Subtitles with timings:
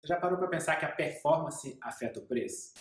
[0.00, 2.72] Você já parou para pensar que a performance afeta o preço?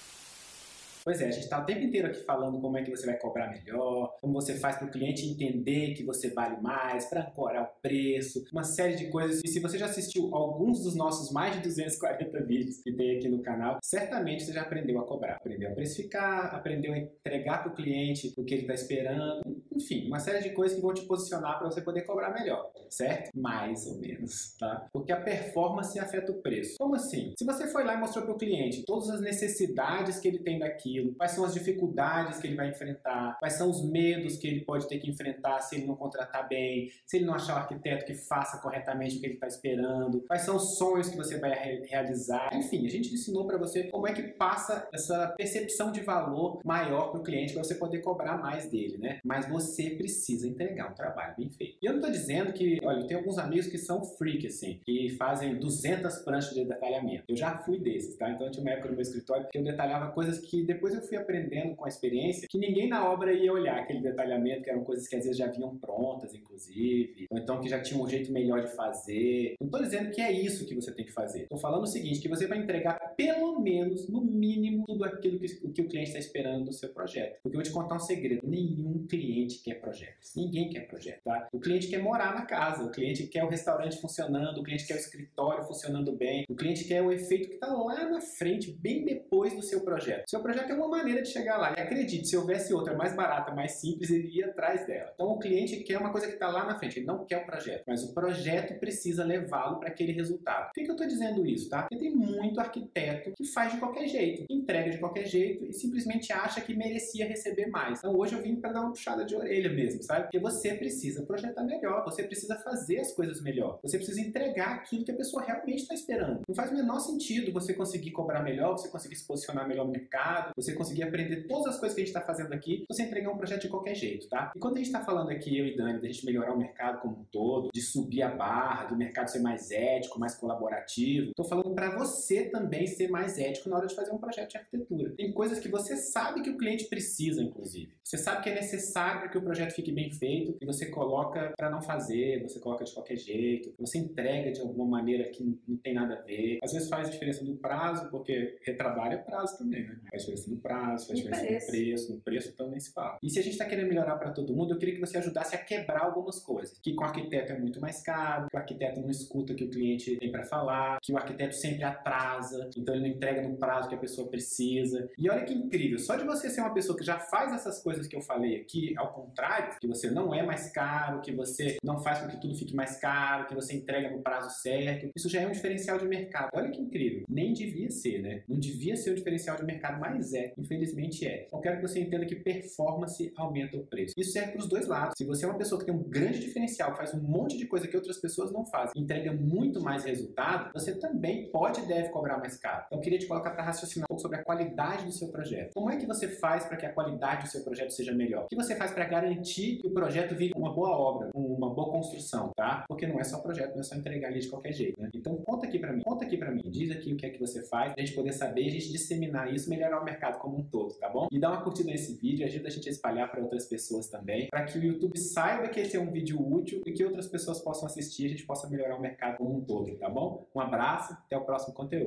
[1.04, 3.18] Pois é, a gente está o tempo inteiro aqui falando como é que você vai
[3.18, 7.64] cobrar melhor, como você faz para o cliente entender que você vale mais, para ancorar
[7.64, 9.42] o preço, uma série de coisas.
[9.42, 13.30] E se você já assistiu alguns dos nossos mais de 240 vídeos que tem aqui
[13.30, 15.38] no canal, certamente você já aprendeu a cobrar.
[15.38, 20.08] Aprendeu a precificar, aprendeu a entregar para o cliente o que ele está esperando, enfim,
[20.08, 23.32] uma série de coisas que vão te posicionar para você poder cobrar melhor, certo?
[23.36, 24.88] Mais ou menos, tá?
[24.92, 26.78] Porque a performance afeta o preço.
[26.78, 27.34] Como assim?
[27.38, 30.60] Se você foi lá e mostrou para o cliente todas as necessidades que ele tem
[30.60, 34.48] daqui, aquilo, quais são as dificuldades que ele vai enfrentar, quais são os medos que
[34.48, 37.58] ele pode ter que enfrentar se ele não contratar bem, se ele não achar o
[37.58, 41.40] arquiteto que faça corretamente o que ele está esperando, quais são os sonhos que você
[41.40, 42.50] vai re realizar.
[42.54, 47.12] Enfim, a gente ensinou para você como é que passa essa percepção de valor maior
[47.12, 49.20] para o cliente para você poder cobrar mais dele, né?
[49.24, 49.67] Mas você
[49.98, 51.78] precisa entregar um trabalho bem feito.
[51.82, 54.80] E eu não estou dizendo que, olha, eu tenho alguns amigos que são freak, assim,
[54.86, 57.24] que fazem 200 pranchas de detalhamento.
[57.28, 58.30] Eu já fui desses, tá?
[58.30, 60.94] Então eu tinha uma época no meu escritório que eu detalhava coisas que depois depois
[60.94, 64.70] eu fui aprendendo com a experiência que ninguém na obra ia olhar aquele detalhamento, que
[64.70, 68.08] eram coisas que às vezes já vinham prontas, inclusive, ou então que já tinha um
[68.08, 69.56] jeito melhor de fazer.
[69.60, 71.44] Não estou dizendo que é isso que você tem que fazer.
[71.44, 75.48] Estou falando o seguinte, que você vai entregar pelo menos, no mínimo, tudo aquilo que,
[75.48, 77.40] que o cliente está esperando do seu projeto.
[77.42, 80.18] Porque eu vou te contar um segredo, nenhum cliente quer projeto.
[80.36, 81.48] Ninguém quer projeto, tá?
[81.52, 84.96] O cliente quer morar na casa, o cliente quer o restaurante funcionando, o cliente quer
[84.96, 89.04] o escritório funcionando bem, o cliente quer o efeito que está lá na frente, bem
[89.04, 90.30] depois do seu projeto.
[90.30, 91.74] Seu projeto é uma maneira de chegar lá.
[91.78, 95.12] E acredite, se houvesse outra mais barata, mais simples, ele ia atrás dela.
[95.14, 97.46] Então o cliente quer uma coisa que está lá na frente, ele não quer o
[97.46, 100.68] projeto, mas o projeto precisa levá-lo para aquele resultado.
[100.68, 101.84] Por que, que eu estou dizendo isso, tá?
[101.84, 106.32] Porque tem muito arquiteto que faz de qualquer jeito, entrega de qualquer jeito e simplesmente
[106.32, 108.00] acha que merecia receber mais.
[108.00, 110.24] Então hoje eu vim para dar uma puxada de orelha mesmo, sabe?
[110.24, 115.04] Porque você precisa projetar melhor, você precisa fazer as coisas melhor, você precisa entregar aquilo
[115.04, 116.42] que a pessoa realmente está esperando.
[116.48, 119.92] Não faz o menor sentido você conseguir cobrar melhor, você conseguir se posicionar melhor no
[119.92, 123.32] mercado, você conseguir aprender todas as coisas que a gente está fazendo aqui, você entregar
[123.32, 124.52] um projeto de qualquer jeito, tá?
[124.56, 127.00] E quando a gente está falando aqui, eu e Dani, da gente melhorar o mercado
[127.00, 131.46] como um todo, de subir a barra, do mercado ser mais ético, mais colaborativo, estou
[131.46, 135.12] falando para você também ser mais ético na hora de fazer um projeto de arquitetura.
[135.12, 137.94] Tem coisas que você sabe que o cliente precisa, inclusive.
[138.04, 141.54] Você sabe que é necessário para que o projeto fique bem feito e você coloca
[141.56, 145.78] para não fazer, você coloca de qualquer jeito, você entrega de alguma maneira que não
[145.78, 146.60] tem nada a ver.
[146.64, 150.00] Às vezes faz diferença do prazo, porque retrabalho é prazo também, né?
[150.10, 153.18] Faz diferença do prazo, faz diferença no preço, no preço também se fala.
[153.22, 155.56] E se a gente está querendo melhorar para todo mundo, eu queria que você ajudasse
[155.56, 156.78] a quebrar algumas coisas.
[156.80, 159.64] Que com o arquiteto é muito mais caro, que o arquiteto não escuta o que
[159.64, 163.58] o cliente tem para falar, que o arquiteto sempre atrasa, então ele não entrega no
[163.58, 165.10] prazo que a pessoa precisa.
[165.18, 168.08] E olha que incrível, só de você ser uma pessoa que já faz essas coisas
[168.08, 172.00] que eu falei aqui, ao contrário, que você não é mais caro, que você não
[172.00, 175.42] faz com que tudo fique mais caro, que você entrega no prazo certo, isso já
[175.42, 176.50] é um diferencial de mercado.
[176.54, 177.24] Olha que incrível.
[177.28, 178.44] Nem devia ser, né?
[178.48, 180.54] Não devia ser o um diferencial de mercado, mas é.
[180.58, 181.48] Infelizmente é.
[181.52, 184.14] Eu quero que você entenda que performance aumenta o preço.
[184.18, 185.14] Isso serve para os dois lados.
[185.18, 187.88] Se você é uma pessoa que tem um grande diferencial, faz um monte de coisa
[187.88, 192.38] que outras pessoas não fazem, entrega muito mais resultado, você também pode e deve cobrar
[192.38, 192.84] mais caro.
[192.88, 195.74] Então eu queria te colocar para raciocinar pouco sobre a qualidade do seu projeto.
[195.74, 198.46] Como é que você faz para que a qualidade do seu projeto seja melhor?
[198.46, 201.92] O que você faz para garantir que o projeto vire uma boa obra, uma boa
[201.92, 202.84] construção, tá?
[202.88, 205.10] Porque não é só projeto, não é só entregar ali de qualquer jeito, né?
[205.14, 207.40] Então conta aqui para mim, conta aqui para mim, diz aqui o que é que
[207.40, 210.64] você faz, pra gente poder saber a gente disseminar isso, melhorar o mercado como um
[210.64, 211.28] todo, tá bom?
[211.32, 214.48] E dá uma curtida nesse vídeo, ajuda a gente a espalhar para outras pessoas também,
[214.50, 217.60] para que o YouTube saiba que esse é um vídeo útil e que outras pessoas
[217.62, 220.48] possam assistir a gente possa melhorar o mercado como um todo, tá bom?
[220.56, 222.06] Um abraço, até o próximo conteúdo.